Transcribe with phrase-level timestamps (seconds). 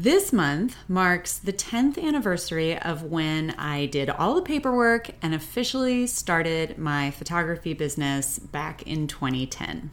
[0.00, 6.06] This month marks the 10th anniversary of when I did all the paperwork and officially
[6.06, 9.90] started my photography business back in 2010.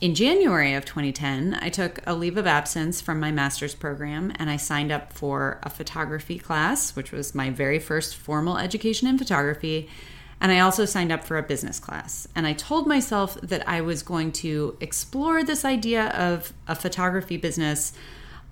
[0.00, 4.48] In January of 2010, I took a leave of absence from my master's program and
[4.48, 9.18] I signed up for a photography class, which was my very first formal education in
[9.18, 9.90] photography.
[10.40, 12.26] And I also signed up for a business class.
[12.34, 17.36] And I told myself that I was going to explore this idea of a photography
[17.36, 17.92] business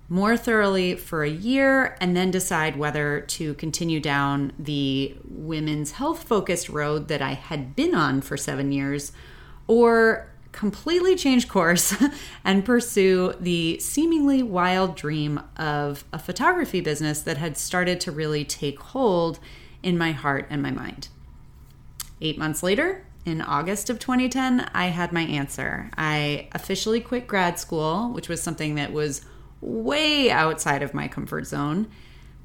[0.09, 6.23] more thoroughly for a year and then decide whether to continue down the women's health
[6.23, 9.11] focused road that I had been on for seven years
[9.67, 11.95] or completely change course
[12.43, 18.45] and pursue the seemingly wild dream of a photography business that had started to really
[18.45, 19.39] take hold
[19.81, 21.07] in my heart and my mind.
[22.21, 25.89] Eight months later, in August of 2010, I had my answer.
[25.97, 29.25] I officially quit grad school, which was something that was
[29.63, 31.87] way outside of my comfort zone.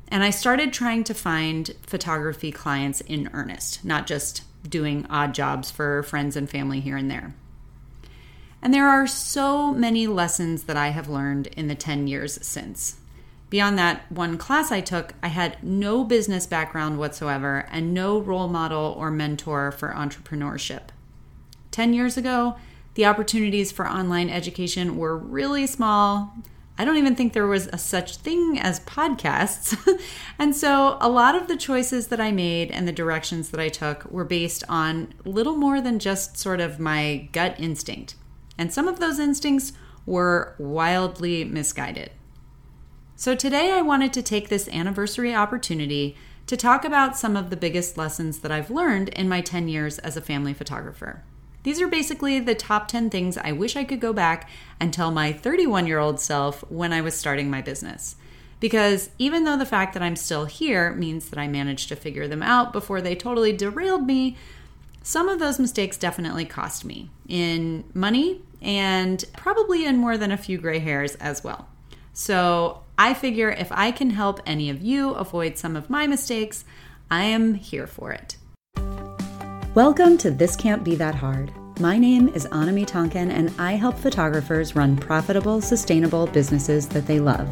[0.08, 5.70] And I started trying to find photography clients in earnest, not just doing odd jobs
[5.70, 7.34] for friends and family here and there.
[8.62, 12.96] And there are so many lessons that I have learned in the 10 years since.
[13.50, 18.48] Beyond that one class I took, I had no business background whatsoever and no role
[18.48, 20.88] model or mentor for entrepreneurship.
[21.70, 22.56] 10 years ago,
[22.94, 26.34] the opportunities for online education were really small.
[26.78, 29.76] I don't even think there was a such thing as podcasts.
[30.38, 33.68] and so a lot of the choices that I made and the directions that I
[33.68, 38.14] took were based on little more than just sort of my gut instinct.
[38.56, 39.72] And some of those instincts
[40.06, 42.12] were wildly misguided.
[43.16, 47.56] So today I wanted to take this anniversary opportunity to talk about some of the
[47.56, 51.24] biggest lessons that I've learned in my 10 years as a family photographer.
[51.62, 54.48] These are basically the top 10 things I wish I could go back
[54.80, 58.16] and tell my 31 year old self when I was starting my business.
[58.60, 62.26] Because even though the fact that I'm still here means that I managed to figure
[62.26, 64.36] them out before they totally derailed me,
[65.02, 70.36] some of those mistakes definitely cost me in money and probably in more than a
[70.36, 71.68] few gray hairs as well.
[72.12, 76.64] So I figure if I can help any of you avoid some of my mistakes,
[77.10, 78.36] I am here for it.
[79.74, 81.52] Welcome to This Can't Be That Hard.
[81.78, 87.20] My name is Anami Tonkin, and I help photographers run profitable, sustainable businesses that they
[87.20, 87.46] love.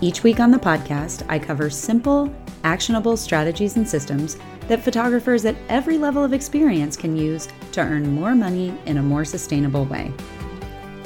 [0.00, 2.34] Each week on the podcast, I cover simple,
[2.64, 8.14] actionable strategies and systems that photographers at every level of experience can use to earn
[8.14, 10.10] more money in a more sustainable way.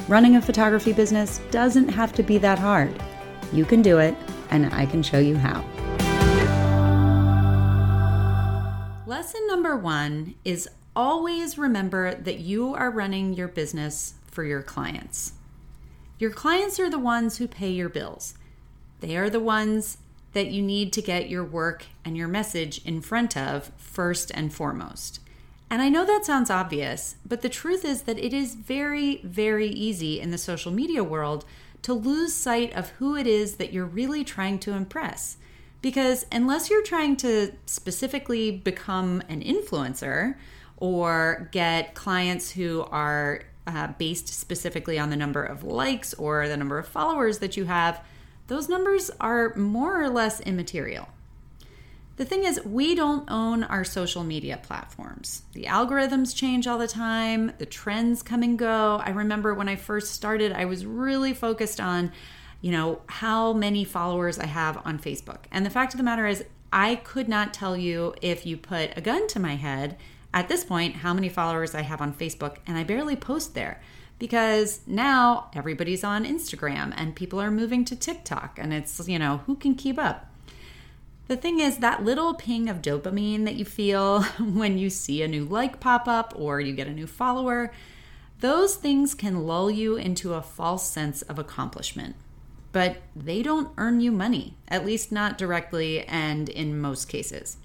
[0.07, 3.03] Running a photography business doesn't have to be that hard.
[3.51, 4.15] You can do it,
[4.51, 5.65] and I can show you how.
[9.31, 15.31] Lesson number one is always remember that you are running your business for your clients.
[16.19, 18.33] Your clients are the ones who pay your bills.
[18.99, 19.99] They are the ones
[20.33, 24.53] that you need to get your work and your message in front of first and
[24.53, 25.21] foremost.
[25.69, 29.69] And I know that sounds obvious, but the truth is that it is very, very
[29.69, 31.45] easy in the social media world
[31.83, 35.37] to lose sight of who it is that you're really trying to impress.
[35.81, 40.35] Because unless you're trying to specifically become an influencer
[40.77, 46.57] or get clients who are uh, based specifically on the number of likes or the
[46.57, 48.03] number of followers that you have,
[48.47, 51.07] those numbers are more or less immaterial.
[52.17, 55.43] The thing is, we don't own our social media platforms.
[55.53, 59.01] The algorithms change all the time, the trends come and go.
[59.03, 62.11] I remember when I first started, I was really focused on
[62.61, 65.39] you know, how many followers I have on Facebook.
[65.51, 68.95] And the fact of the matter is, I could not tell you if you put
[68.95, 69.97] a gun to my head
[70.33, 73.81] at this point how many followers I have on Facebook, and I barely post there
[74.19, 79.41] because now everybody's on Instagram and people are moving to TikTok, and it's, you know,
[79.47, 80.27] who can keep up?
[81.27, 85.27] The thing is, that little ping of dopamine that you feel when you see a
[85.27, 87.71] new like pop up or you get a new follower,
[88.39, 92.15] those things can lull you into a false sense of accomplishment
[92.71, 97.57] but they don't earn you money, at least not directly and in most cases.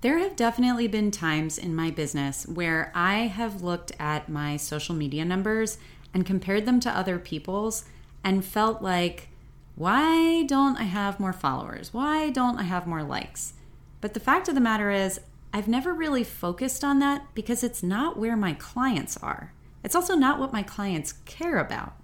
[0.00, 4.94] There have definitely been times in my business where I have looked at my social
[4.94, 5.78] media numbers
[6.14, 7.84] and compared them to other people's
[8.24, 9.28] and felt like,
[9.76, 11.92] why don't I have more followers?
[11.92, 13.54] Why don't I have more likes?
[14.00, 15.20] But the fact of the matter is,
[15.52, 19.52] I've never really focused on that because it's not where my clients are.
[19.84, 21.94] It's also not what my clients care about.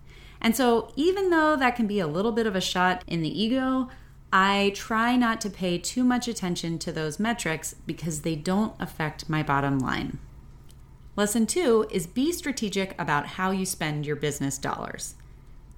[0.41, 3.43] And so, even though that can be a little bit of a shot in the
[3.43, 3.89] ego,
[4.33, 9.31] I try not to pay too much attention to those metrics because they don't affect
[9.31, 10.19] my bottom line.
[11.17, 15.15] Lesson two is be strategic about how you spend your business dollars.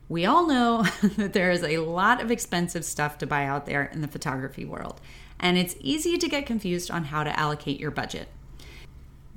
[0.08, 0.82] We all know
[1.16, 4.64] that there is a lot of expensive stuff to buy out there in the photography
[4.64, 5.00] world,
[5.38, 8.28] and it's easy to get confused on how to allocate your budget.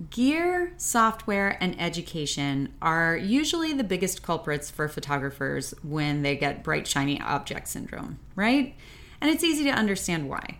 [0.10, 6.88] Gear, software, and education are usually the biggest culprits for photographers when they get bright,
[6.88, 8.76] shiny object syndrome, right?
[9.20, 10.58] And it's easy to understand why.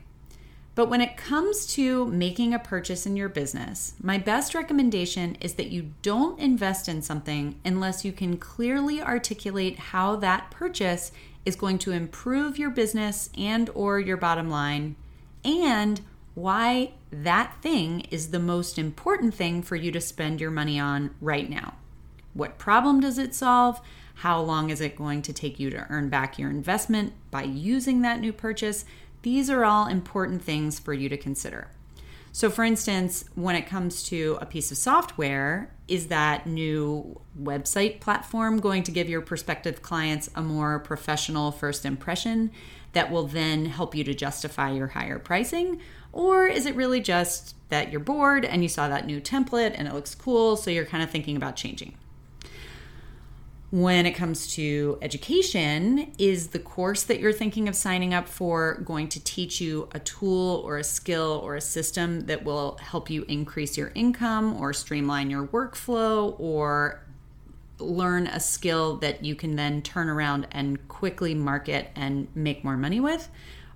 [0.76, 5.56] But when it comes to making a purchase in your business, my best recommendation is
[5.56, 11.12] that you don't invest in something unless you can clearly articulate how that purchase
[11.46, 14.96] is going to improve your business and or your bottom line
[15.44, 16.02] and
[16.34, 21.14] why that thing is the most important thing for you to spend your money on
[21.20, 21.76] right now.
[22.34, 23.82] What problem does it solve?
[24.16, 28.02] How long is it going to take you to earn back your investment by using
[28.02, 28.86] that new purchase?
[29.24, 31.70] These are all important things for you to consider.
[32.34, 38.00] So, for instance, when it comes to a piece of software, is that new website
[38.00, 42.52] platform going to give your prospective clients a more professional first impression
[42.94, 45.82] that will then help you to justify your higher pricing?
[46.14, 49.88] Or is it really just that you're bored and you saw that new template and
[49.88, 51.96] it looks cool, so you're kind of thinking about changing?
[53.72, 58.82] when it comes to education is the course that you're thinking of signing up for
[58.84, 63.10] going to teach you a tool or a skill or a system that will help
[63.10, 67.02] you increase your income or streamline your workflow or
[67.80, 72.76] learn a skill that you can then turn around and quickly market and make more
[72.76, 73.30] money with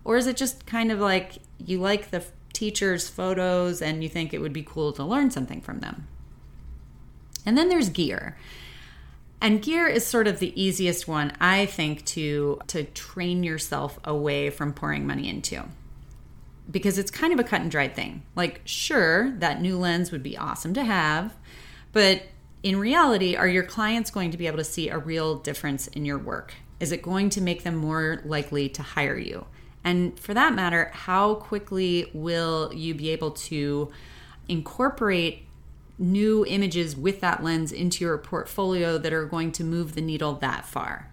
[0.03, 2.23] or is it just kind of like you like the
[2.53, 6.07] teacher's photos and you think it would be cool to learn something from them
[7.45, 8.37] and then there's gear
[9.41, 14.49] and gear is sort of the easiest one, I think, to to train yourself away
[14.49, 15.65] from pouring money into.
[16.69, 18.23] Because it's kind of a cut and dried thing.
[18.35, 21.35] Like, sure, that new lens would be awesome to have,
[21.91, 22.23] but
[22.63, 26.05] in reality, are your clients going to be able to see a real difference in
[26.05, 26.55] your work?
[26.79, 29.45] Is it going to make them more likely to hire you?
[29.85, 33.91] And for that matter, how quickly will you be able to
[34.49, 35.45] incorporate
[35.97, 40.33] new images with that lens into your portfolio that are going to move the needle
[40.33, 41.09] that far.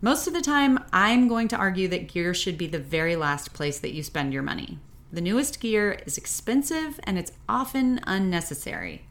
[0.00, 3.52] Most of the time, I'm going to argue that gear should be the very last
[3.52, 4.78] place that you spend your money.
[5.12, 9.06] The newest gear is expensive and it's often unnecessary.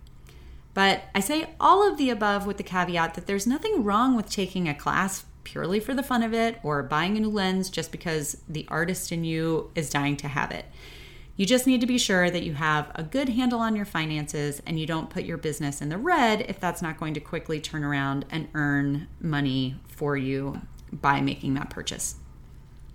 [0.74, 4.30] But I say all of the above with the caveat that there's nothing wrong with
[4.30, 7.92] taking a class purely for the fun of it or buying a new lens just
[7.92, 10.66] because the artist in you is dying to have it.
[11.36, 14.62] You just need to be sure that you have a good handle on your finances
[14.66, 17.60] and you don't put your business in the red if that's not going to quickly
[17.60, 20.62] turn around and earn money for you
[20.92, 22.16] by making that purchase.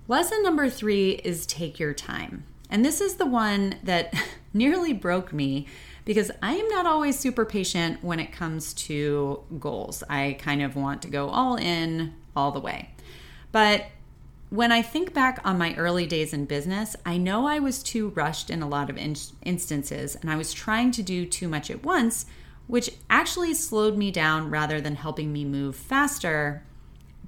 [0.06, 2.44] Lesson number three is take your time.
[2.70, 4.14] And this is the one that
[4.52, 5.66] nearly broke me
[6.04, 10.04] because I am not always super patient when it comes to goals.
[10.08, 12.90] I kind of want to go all in all the way.
[13.50, 13.86] But
[14.50, 18.10] when I think back on my early days in business, I know I was too
[18.10, 21.70] rushed in a lot of in- instances and I was trying to do too much
[21.70, 22.26] at once,
[22.68, 26.62] which actually slowed me down rather than helping me move faster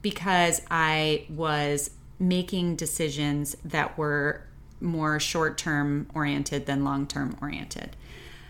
[0.00, 1.90] because I was
[2.20, 4.44] making decisions that were
[4.80, 7.96] more short term oriented than long term oriented.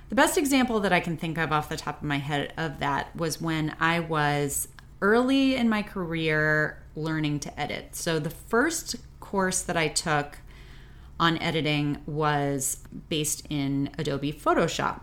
[0.08, 2.78] The best example that I can think of off the top of my head of
[2.80, 4.68] that was when I was
[5.00, 7.94] early in my career learning to edit.
[7.94, 10.38] So the first course that I took
[11.20, 12.78] on editing was
[13.08, 15.00] based in Adobe Photoshop.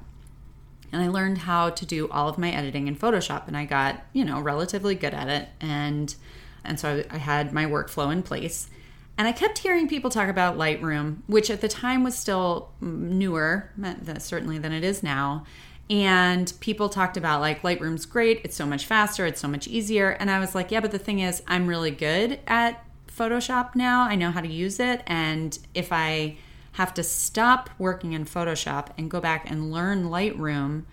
[0.92, 4.02] And I learned how to do all of my editing in Photoshop and I got,
[4.14, 6.16] you know, relatively good at it and
[6.64, 8.70] and so I, I had my workflow in place.
[9.18, 13.72] And I kept hearing people talk about Lightroom, which at the time was still newer,
[14.18, 15.46] certainly than it is now.
[15.90, 20.10] And people talked about like Lightroom's great, it's so much faster, it's so much easier.
[20.12, 24.04] And I was like, yeah, but the thing is, I'm really good at Photoshop now.
[24.04, 25.04] I know how to use it.
[25.06, 26.38] And if I
[26.74, 30.84] have to stop working in Photoshop and go back and learn Lightroom,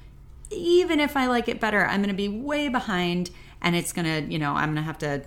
[0.51, 3.31] even if I like it better, I'm going to be way behind
[3.63, 5.23] and it's going to, you know, I'm going to have to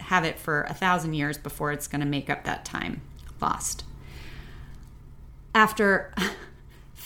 [0.00, 3.02] have it for a thousand years before it's going to make up that time
[3.40, 3.84] lost.
[5.54, 6.12] After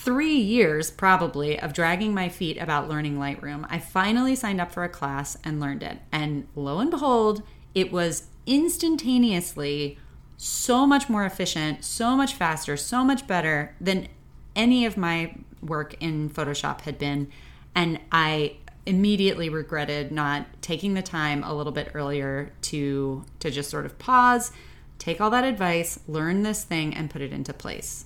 [0.05, 4.83] three years probably of dragging my feet about learning Lightroom, I finally signed up for
[4.83, 5.97] a class and learned it.
[6.11, 7.41] And lo and behold,
[7.73, 9.97] it was instantaneously
[10.37, 14.07] so much more efficient, so much faster, so much better than
[14.55, 17.31] any of my work in Photoshop had been.
[17.73, 23.71] And I immediately regretted not taking the time a little bit earlier to to just
[23.71, 24.51] sort of pause,
[24.99, 28.05] take all that advice, learn this thing and put it into place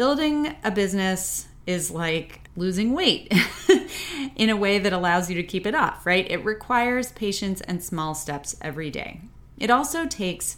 [0.00, 3.30] building a business is like losing weight.
[4.36, 6.26] in a way that allows you to keep it off, right?
[6.30, 9.20] It requires patience and small steps every day.
[9.58, 10.56] It also takes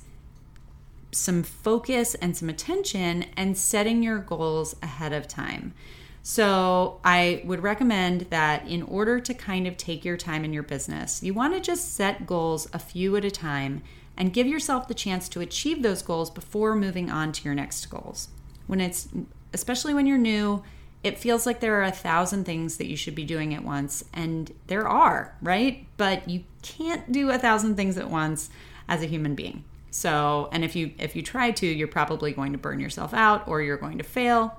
[1.10, 5.74] some focus and some attention and setting your goals ahead of time.
[6.22, 10.62] So, I would recommend that in order to kind of take your time in your
[10.62, 13.82] business, you want to just set goals a few at a time
[14.16, 17.84] and give yourself the chance to achieve those goals before moving on to your next
[17.90, 18.28] goals.
[18.66, 19.08] When it's,
[19.52, 20.62] especially when you're new,
[21.02, 24.04] it feels like there are a thousand things that you should be doing at once,
[24.12, 25.84] and there are, right?
[25.96, 28.50] But you can't do a thousand things at once
[28.88, 29.64] as a human being.
[29.90, 33.46] So, and if you if you try to, you're probably going to burn yourself out
[33.46, 34.58] or you're going to fail.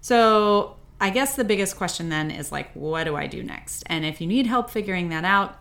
[0.00, 3.82] So, I guess the biggest question then is like what do I do next?
[3.86, 5.58] And if you need help figuring that out,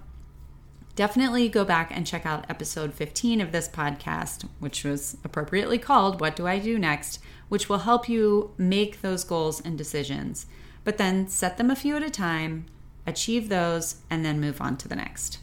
[0.95, 6.21] definitely go back and check out episode 15 of this podcast, which was appropriately called
[6.21, 10.45] What Do I Do Next, which will help you make those goals and decisions.
[10.83, 12.65] But then set them a few at a time,
[13.05, 15.39] achieve those, and then move on to the next.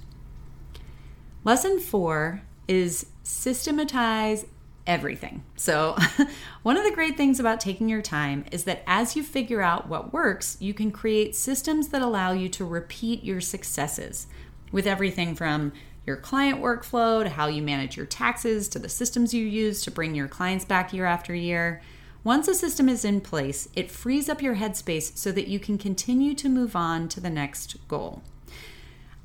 [1.45, 4.47] Lesson four is systematize
[4.87, 5.45] everything.
[5.57, 5.97] So,
[6.63, 9.89] one of the great things about taking your time is that as you figure out
[9.89, 14.27] what works, you can create systems that allow you to repeat your successes
[14.73, 15.73] with everything from
[16.07, 19.91] your client workflow to how you manage your taxes to the systems you use to
[19.91, 21.83] bring your clients back year after year.
[22.27, 25.79] Once a system is in place, it frees up your headspace so that you can
[25.79, 28.21] continue to move on to the next goal.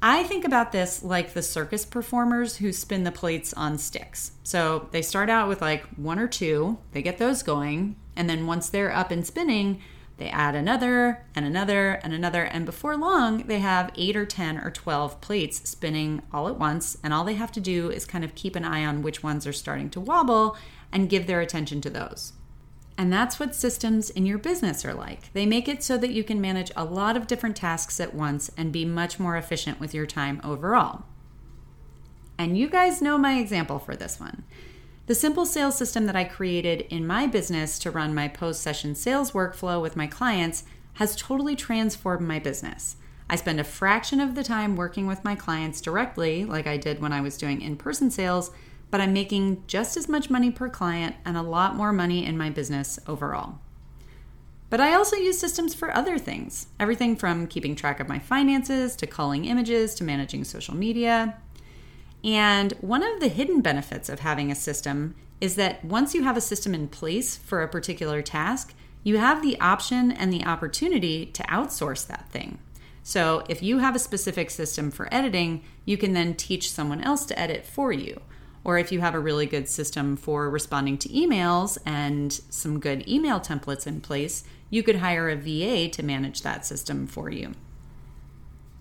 [0.03, 4.33] I think about this like the circus performers who spin the plates on sticks.
[4.43, 8.45] So they start out with like one or two, they get those going, and then
[8.45, 9.81] once they're up and spinning,
[10.17, 14.59] they add another and another and another, and before long, they have eight or 10
[14.59, 16.99] or 12 plates spinning all at once.
[17.03, 19.47] And all they have to do is kind of keep an eye on which ones
[19.47, 20.55] are starting to wobble
[20.91, 22.33] and give their attention to those.
[23.01, 25.33] And that's what systems in your business are like.
[25.33, 28.51] They make it so that you can manage a lot of different tasks at once
[28.55, 31.05] and be much more efficient with your time overall.
[32.37, 34.43] And you guys know my example for this one.
[35.07, 38.93] The simple sales system that I created in my business to run my post session
[38.93, 42.97] sales workflow with my clients has totally transformed my business.
[43.27, 47.01] I spend a fraction of the time working with my clients directly, like I did
[47.01, 48.51] when I was doing in person sales,
[48.91, 52.37] but I'm making just as much money per client and a lot more money in
[52.37, 53.59] my business overall.
[54.69, 58.95] But I also use systems for other things everything from keeping track of my finances
[58.97, 61.37] to culling images to managing social media.
[62.23, 66.37] And one of the hidden benefits of having a system is that once you have
[66.37, 71.25] a system in place for a particular task, you have the option and the opportunity
[71.25, 72.59] to outsource that thing.
[73.03, 77.25] So if you have a specific system for editing, you can then teach someone else
[77.25, 78.21] to edit for you.
[78.63, 83.07] Or if you have a really good system for responding to emails and some good
[83.07, 87.53] email templates in place, you could hire a VA to manage that system for you.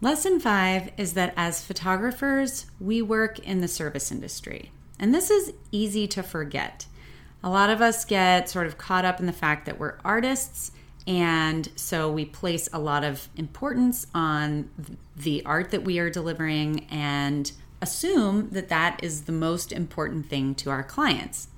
[0.02, 4.70] Lesson five is that as photographers, we work in the service industry.
[4.99, 6.87] And this is easy to forget.
[7.42, 10.72] A lot of us get sort of caught up in the fact that we're artists,
[11.06, 14.68] and so we place a lot of importance on
[15.16, 17.50] the art that we are delivering and
[17.82, 21.49] assume that that is the most important thing to our clients.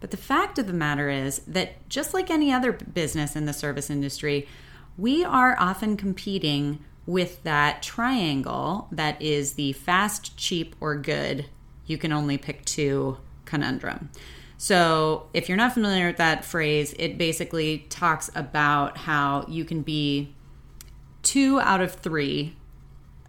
[0.00, 3.52] But the fact of the matter is that just like any other business in the
[3.52, 4.48] service industry,
[4.96, 11.46] we are often competing with that triangle that is the fast, cheap, or good.
[11.86, 14.10] You can only pick two conundrum.
[14.56, 19.80] So, if you're not familiar with that phrase, it basically talks about how you can
[19.80, 20.34] be
[21.22, 22.56] two out of three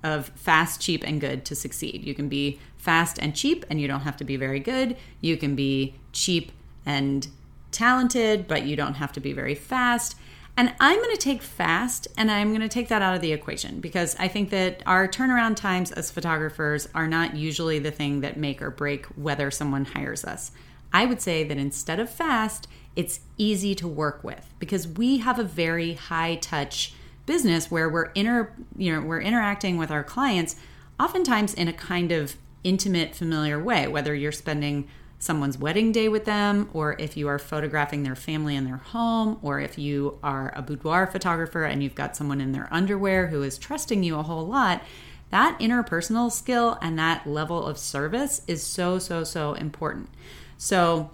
[0.03, 2.03] of fast, cheap, and good to succeed.
[2.03, 4.98] You can be fast and cheap, and you don't have to be very good.
[5.20, 6.51] You can be cheap
[6.86, 7.27] and
[7.72, 10.15] talented, but you don't have to be very fast.
[10.58, 13.31] And I'm going to take fast and I'm going to take that out of the
[13.31, 18.22] equation because I think that our turnaround times as photographers are not usually the thing
[18.22, 20.51] that make or break whether someone hires us.
[20.93, 25.39] I would say that instead of fast, it's easy to work with because we have
[25.39, 26.93] a very high touch
[27.31, 30.57] business where we're inter you know we're interacting with our clients
[31.00, 32.35] oftentimes in a kind of
[32.65, 34.85] intimate familiar way whether you're spending
[35.17, 39.39] someone's wedding day with them or if you are photographing their family in their home
[39.41, 43.41] or if you are a boudoir photographer and you've got someone in their underwear who
[43.43, 44.81] is trusting you a whole lot
[45.29, 50.09] that interpersonal skill and that level of service is so so so important.
[50.57, 51.09] So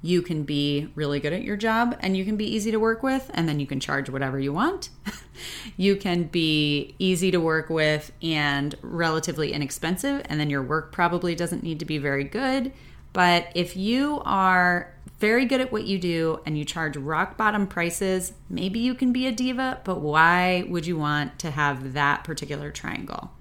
[0.00, 3.02] you can be really good at your job and you can be easy to work
[3.02, 4.90] with and then you can charge whatever you want.
[5.76, 11.34] you can be easy to work with and relatively inexpensive and then your work probably
[11.34, 12.72] doesn't need to be very good.
[13.12, 17.66] But if you are very good at what you do and you charge rock bottom
[17.66, 22.22] prices, maybe you can be a diva, but why would you want to have that
[22.22, 23.32] particular triangle?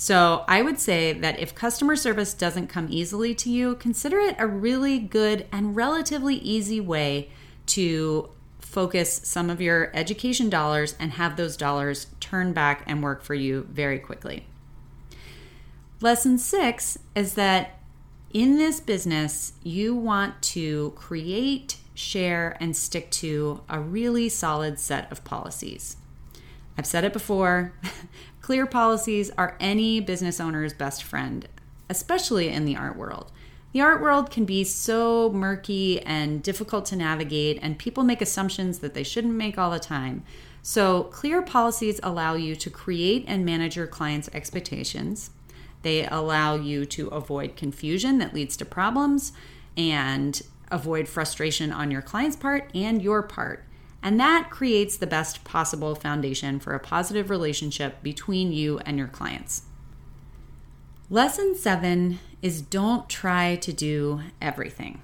[0.00, 4.36] So, I would say that if customer service doesn't come easily to you, consider it
[4.38, 7.30] a really good and relatively easy way
[7.66, 13.24] to focus some of your education dollars and have those dollars turn back and work
[13.24, 14.46] for you very quickly.
[16.00, 17.80] Lesson six is that
[18.32, 25.10] in this business, you want to create, share, and stick to a really solid set
[25.10, 25.96] of policies.
[26.78, 27.72] I've said it before
[28.48, 31.46] clear policies are any business owner's best friend,
[31.90, 33.30] especially in the art world.
[33.72, 38.78] The art world can be so murky and difficult to navigate, and people make assumptions
[38.78, 40.24] that they shouldn't make all the time.
[40.62, 45.28] So, clear policies allow you to create and manage your clients' expectations.
[45.82, 49.34] They allow you to avoid confusion that leads to problems
[49.76, 50.40] and
[50.70, 53.67] avoid frustration on your client's part and your part.
[54.02, 59.08] And that creates the best possible foundation for a positive relationship between you and your
[59.08, 59.62] clients.
[61.10, 65.00] Lesson seven is don't try to do everything.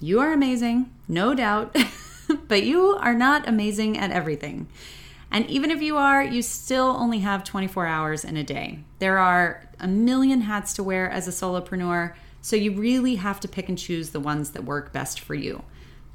[0.00, 1.76] You are amazing, no doubt,
[2.48, 4.68] but you are not amazing at everything.
[5.30, 8.80] And even if you are, you still only have 24 hours in a day.
[8.98, 13.48] There are a million hats to wear as a solopreneur, so you really have to
[13.48, 15.64] pick and choose the ones that work best for you.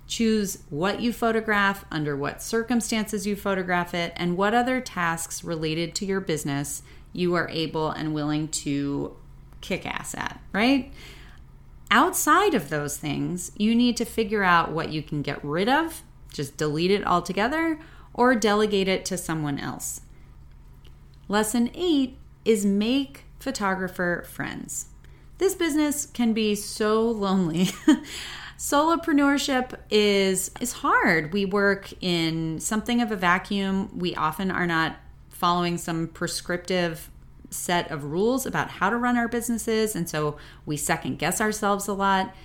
[0.07, 5.93] Choose what you photograph, under what circumstances you photograph it, and what other tasks related
[5.95, 9.15] to your business you are able and willing to
[9.59, 10.93] kick ass at, right?
[11.91, 16.03] Outside of those things, you need to figure out what you can get rid of,
[16.31, 17.79] just delete it altogether,
[18.13, 20.01] or delegate it to someone else.
[21.27, 24.87] Lesson eight is make photographer friends.
[25.37, 27.69] This business can be so lonely.
[28.57, 31.31] Solopreneurship is is hard.
[31.31, 33.97] We work in something of a vacuum.
[33.97, 34.97] We often are not
[35.29, 37.11] following some prescriptive
[37.51, 41.87] set of rules about how to run our businesses and so we second guess ourselves
[41.87, 42.35] a lot.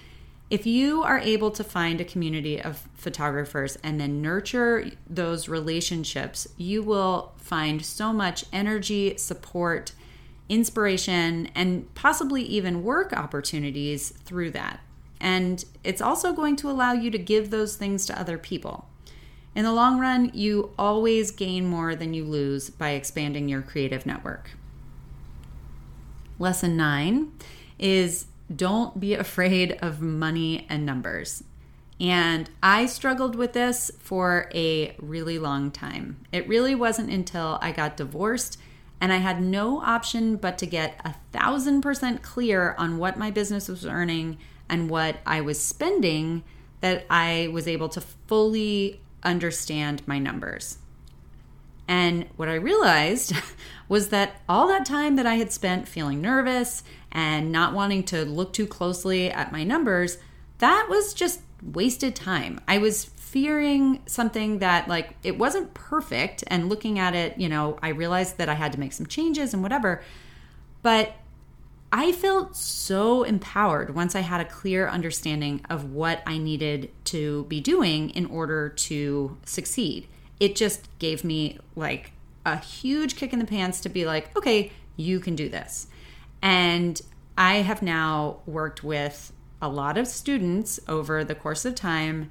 [0.50, 6.46] If you are able to find a community of photographers and then nurture those relationships,
[6.58, 9.92] you will find so much energy, support,
[10.50, 14.80] inspiration, and possibly even work opportunities through that.
[15.22, 18.88] And it's also going to allow you to give those things to other people.
[19.54, 24.04] In the long run, you always gain more than you lose by expanding your creative
[24.04, 24.50] network.
[26.40, 27.32] Lesson nine
[27.78, 31.44] is don't be afraid of money and numbers.
[32.00, 36.16] And I struggled with this for a really long time.
[36.32, 38.58] It really wasn't until I got divorced
[39.00, 43.30] and I had no option but to get a thousand percent clear on what my
[43.30, 44.38] business was earning
[44.72, 46.42] and what I was spending
[46.80, 50.78] that I was able to fully understand my numbers.
[51.86, 53.34] And what I realized
[53.88, 56.82] was that all that time that I had spent feeling nervous
[57.12, 60.16] and not wanting to look too closely at my numbers,
[60.58, 62.58] that was just wasted time.
[62.66, 67.78] I was fearing something that like it wasn't perfect and looking at it, you know,
[67.82, 70.02] I realized that I had to make some changes and whatever.
[70.80, 71.14] But
[71.94, 77.44] I felt so empowered once I had a clear understanding of what I needed to
[77.44, 80.08] be doing in order to succeed.
[80.40, 82.12] It just gave me like
[82.46, 85.86] a huge kick in the pants to be like, okay, you can do this.
[86.40, 87.00] And
[87.36, 92.30] I have now worked with a lot of students over the course of time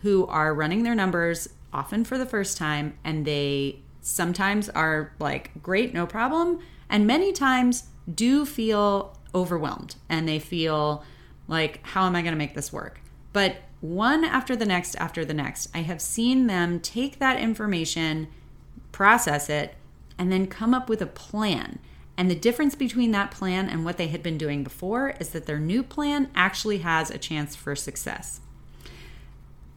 [0.00, 5.50] who are running their numbers often for the first time, and they sometimes are like,
[5.62, 6.60] great, no problem.
[6.88, 11.04] And many times do feel overwhelmed and they feel
[11.48, 13.00] like, how am I going to make this work?
[13.32, 18.28] But one after the next, after the next, I have seen them take that information,
[18.92, 19.74] process it,
[20.18, 21.78] and then come up with a plan.
[22.16, 25.46] And the difference between that plan and what they had been doing before is that
[25.46, 28.40] their new plan actually has a chance for success.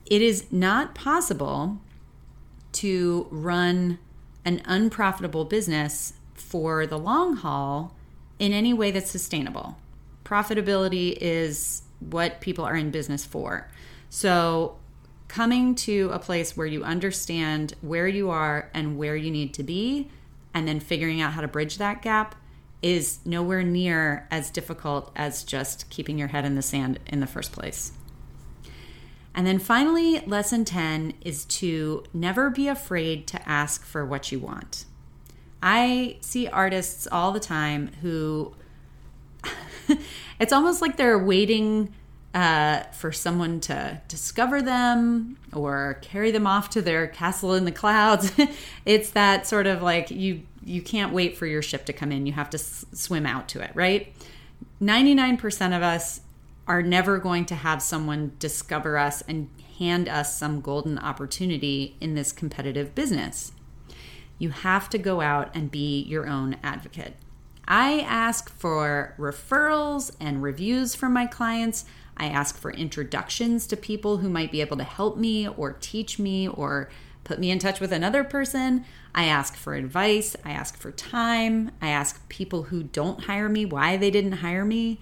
[0.06, 1.80] It is not possible
[2.74, 3.98] to run
[4.44, 7.95] an unprofitable business for the long haul
[8.40, 9.78] in any way that's sustainable.
[10.24, 13.70] Profitability is what people are in business for.
[14.10, 14.78] So,
[15.28, 19.64] coming to a place where you understand where you are and where you need to
[19.64, 20.10] be
[20.54, 22.36] and then figuring out how to bridge that gap
[22.82, 27.28] is nowhere near as difficult as just keeping your head in the sand in the
[27.28, 27.92] first place.
[29.34, 34.40] And then finally, lesson 10 is to never be afraid to ask for what you
[34.40, 34.86] want.
[35.66, 38.54] I see artists all the time who
[40.40, 41.92] it's almost like they're waiting
[42.36, 47.72] uh, for someone to discover them or carry them off to their castle in the
[47.72, 48.32] clouds.
[48.86, 52.28] it's that sort of like you you can't wait for your ship to come in.
[52.28, 54.14] You have to s- swim out to it, right?
[54.82, 56.22] 99% of us
[56.68, 59.50] are never going to have someone discover us and
[59.80, 63.52] hand us some golden opportunity in this competitive business.
[64.38, 67.16] You have to go out and be your own advocate.
[67.68, 71.86] I ask for referrals and reviews from my clients.
[72.18, 76.20] I ask for introductions to people who might be able to help me or teach
[76.20, 76.90] me or
[77.24, 78.86] put me in touch with another person.
[79.16, 80.36] I ask for advice.
[80.46, 81.72] I ask for time.
[81.82, 85.00] I ask people who don't hire me why they didn't hire me.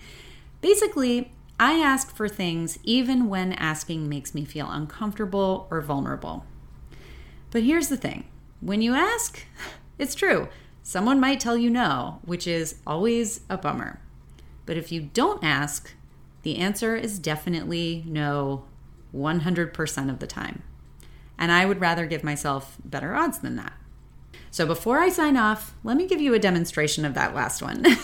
[0.62, 6.46] Basically, I ask for things even when asking makes me feel uncomfortable or vulnerable.
[7.52, 8.26] But here's the thing
[8.64, 9.46] when you ask,
[10.00, 10.48] it's true.
[10.82, 14.00] Someone might tell you no, which is always a bummer.
[14.66, 15.92] But if you don't ask,
[16.44, 18.66] the answer is definitely no
[19.14, 20.64] 100% of the time.
[21.38, 23.74] And I would rather give myself better odds than that.
[24.52, 27.86] So before I sign off, let me give you a demonstration of that last one.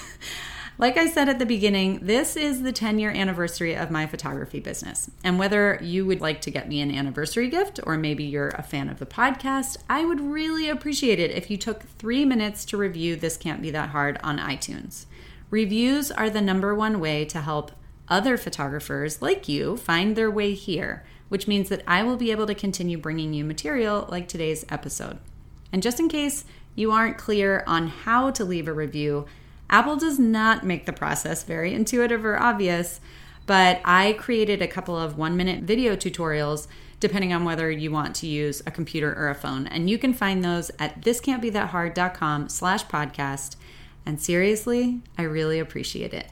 [0.80, 4.62] like I said at the beginning, this is the 10 year anniversary of my photography
[4.62, 5.12] business.
[5.26, 8.64] And whether you would like to get me an anniversary gift or maybe you're a
[8.64, 12.78] fan of the podcast, I would really appreciate it if you took three minutes to
[12.78, 15.06] review This Can't Be That Hard on iTunes.
[15.50, 17.74] Reviews are the number one way to help
[18.08, 22.48] other photographers like you find their way here, which means that I will be able
[22.48, 25.18] to continue bringing you material like today's episode.
[25.74, 29.26] And just in case you aren't clear on how to leave a review,
[29.70, 33.00] Apple does not make the process very intuitive or obvious,
[33.46, 36.68] but I created a couple of one minute video tutorials
[37.00, 39.68] depending on whether you want to use a computer or a phone.
[39.68, 43.56] And you can find those at thiscan'tbethathard.com slash podcast.
[44.06, 46.28] And seriously, I really appreciate it.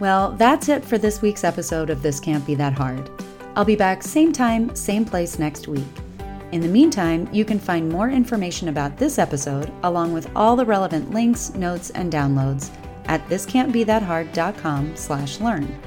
[0.00, 3.10] Well, that's it for this week's episode of This Can't Be That Hard.
[3.56, 6.07] I'll be back same time, same place next week.
[6.50, 10.64] In the meantime, you can find more information about this episode, along with all the
[10.64, 12.70] relevant links, notes, and downloads
[13.06, 15.78] at thiscan'tbethathard.com slash learn.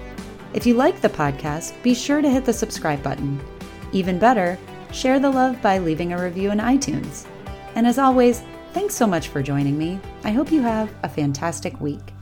[0.53, 3.39] If you like the podcast, be sure to hit the subscribe button.
[3.91, 4.57] Even better,
[4.91, 7.25] share the love by leaving a review in iTunes.
[7.75, 8.43] And as always,
[8.73, 9.99] thanks so much for joining me.
[10.23, 12.13] I hope you have a fantastic week.